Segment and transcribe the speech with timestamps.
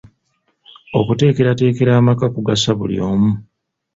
[0.99, 3.31] Okuteekerateekera amaka kugasa buli omu.